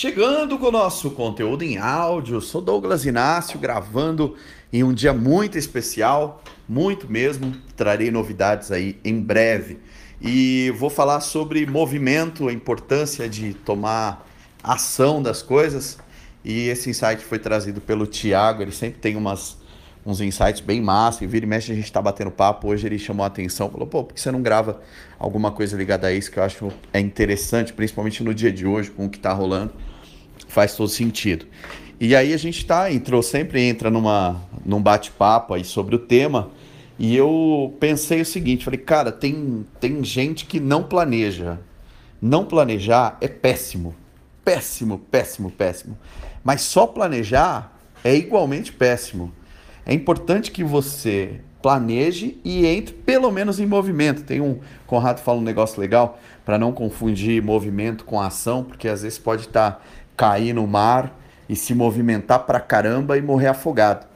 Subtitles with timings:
[0.00, 4.36] Chegando com o nosso conteúdo em áudio, sou Douglas Inácio, gravando
[4.72, 7.52] em um dia muito especial, muito mesmo.
[7.76, 9.80] Trarei novidades aí em breve.
[10.22, 14.24] E vou falar sobre movimento, a importância de tomar
[14.62, 15.98] ação das coisas.
[16.44, 19.58] E esse insight foi trazido pelo Tiago, ele sempre tem umas,
[20.04, 22.68] uns insights bem massa, e vira e mexe a gente está batendo papo.
[22.68, 24.80] Hoje ele chamou a atenção, falou: pô, por que você não grava
[25.18, 28.90] alguma coisa ligada a isso que eu acho é interessante, principalmente no dia de hoje,
[28.90, 29.72] com o que está rolando?
[30.48, 31.46] faz todo sentido.
[32.00, 36.50] E aí a gente tá, entrou, sempre entra numa, num bate-papo aí sobre o tema,
[36.98, 41.60] e eu pensei o seguinte, falei, cara, tem, tem gente que não planeja.
[42.20, 43.94] Não planejar é péssimo.
[44.44, 45.96] Péssimo, péssimo, péssimo.
[46.42, 49.32] Mas só planejar é igualmente péssimo.
[49.88, 54.22] É importante que você planeje e entre pelo menos em movimento.
[54.22, 59.02] Tem um Conrado fala um negócio legal para não confundir movimento com ação, porque às
[59.02, 59.80] vezes pode estar tá
[60.14, 64.06] cair no mar e se movimentar pra caramba e morrer afogado.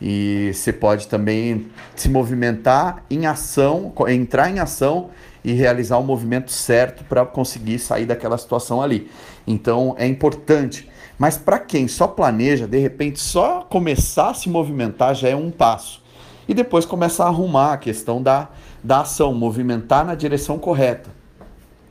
[0.00, 5.08] E você pode também se movimentar em ação, entrar em ação
[5.48, 9.10] e realizar o movimento certo para conseguir sair daquela situação ali.
[9.46, 10.88] Então é importante.
[11.18, 15.50] Mas para quem só planeja, de repente só começar a se movimentar já é um
[15.50, 16.02] passo.
[16.46, 18.48] E depois começar a arrumar a questão da,
[18.84, 21.10] da ação, movimentar na direção correta.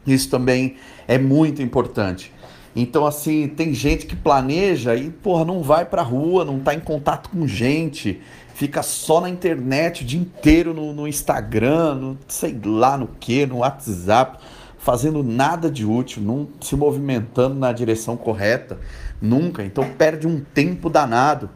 [0.06, 0.76] Isso também
[1.08, 2.32] é muito importante.
[2.80, 6.80] Então, assim, tem gente que planeja e, porra, não vai pra rua, não tá em
[6.80, 8.22] contato com gente,
[8.54, 13.48] fica só na internet o dia inteiro no, no Instagram, no, sei lá no que,
[13.48, 14.38] no WhatsApp,
[14.78, 18.78] fazendo nada de útil, não se movimentando na direção correta,
[19.20, 19.64] nunca.
[19.64, 21.50] Então, perde um tempo danado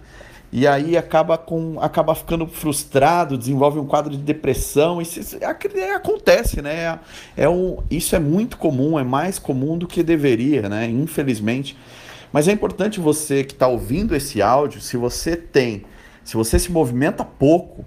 [0.51, 5.93] e aí acaba com acaba ficando frustrado, desenvolve um quadro de depressão, isso, isso é,
[5.93, 6.99] acontece, né?
[7.37, 10.87] É um, isso é muito comum, é mais comum do que deveria, né?
[10.87, 11.77] Infelizmente.
[12.33, 15.85] Mas é importante você que está ouvindo esse áudio, se você tem,
[16.23, 17.85] se você se movimenta pouco,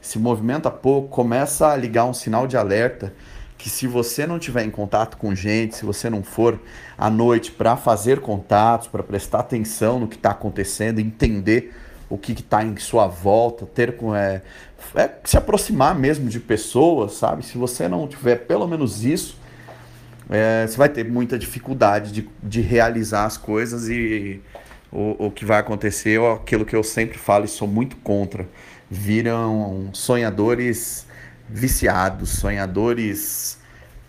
[0.00, 3.12] se movimenta pouco, começa a ligar um sinal de alerta
[3.58, 6.60] que se você não tiver em contato com gente, se você não for
[6.96, 11.74] à noite para fazer contatos, para prestar atenção no que está acontecendo, entender
[12.08, 14.42] o que está em sua volta, ter com é,
[14.94, 17.44] é, se aproximar mesmo de pessoas, sabe?
[17.44, 19.38] Se você não tiver pelo menos isso,
[20.30, 24.40] é, você vai ter muita dificuldade de, de realizar as coisas e
[24.92, 28.48] o, o que vai acontecer aquilo que eu sempre falo e sou muito contra.
[28.88, 31.06] Viram sonhadores
[31.48, 33.58] viciados, sonhadores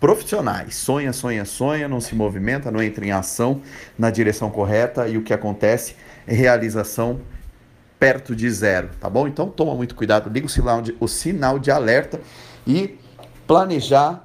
[0.00, 0.76] profissionais.
[0.76, 3.62] Sonha, sonha, sonha, não se movimenta, não entra em ação
[3.98, 7.20] na direção correta e o que acontece é realização
[7.98, 9.26] perto de zero, tá bom?
[9.26, 12.20] Então toma muito cuidado, liga o sinal de, o sinal de alerta
[12.66, 12.96] e
[13.46, 14.24] planejar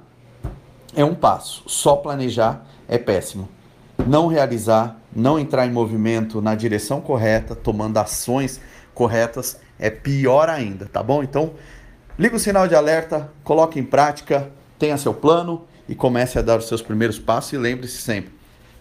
[0.94, 1.64] é um passo.
[1.66, 3.48] Só planejar é péssimo.
[4.06, 8.60] Não realizar, não entrar em movimento na direção correta, tomando ações
[8.92, 11.22] corretas é pior ainda, tá bom?
[11.22, 11.54] Então
[12.16, 14.48] Liga o sinal de alerta, coloque em prática,
[14.78, 18.32] tenha seu plano e comece a dar os seus primeiros passos e lembre-se sempre,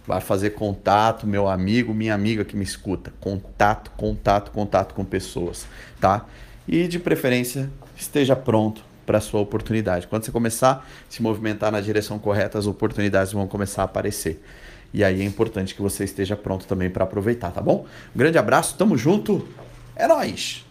[0.06, 5.66] vai fazer contato, meu amigo, minha amiga que me escuta, contato, contato, contato com pessoas,
[6.00, 6.28] tá?
[6.68, 10.06] E de preferência, esteja pronto para a sua oportunidade.
[10.06, 14.44] Quando você começar a se movimentar na direção correta, as oportunidades vão começar a aparecer.
[14.94, 17.88] E aí é importante que você esteja pronto também para aproveitar, tá bom?
[18.16, 19.48] Um grande abraço, tamo junto.
[19.96, 20.64] É nós.